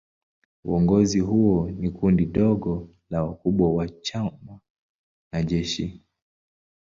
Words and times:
Uongozi 0.63 1.19
huo 1.19 1.69
ni 1.71 1.89
kundi 1.91 2.25
dogo 2.25 2.89
la 3.09 3.23
wakubwa 3.23 3.73
wa 3.73 3.89
chama 3.89 4.59
na 5.31 5.43
jeshi. 5.43 6.01